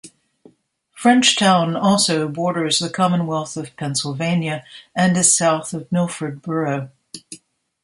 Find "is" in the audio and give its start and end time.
5.15-5.37